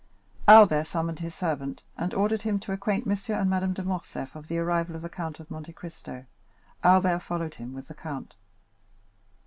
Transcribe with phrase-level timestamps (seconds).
[0.47, 3.15] Albert summoned his servant, and ordered him to acquaint M.
[3.39, 6.25] and Madame de Morcerf of the arrival of the Count of Monte Cristo.
[6.83, 8.33] Albert followed him with the count.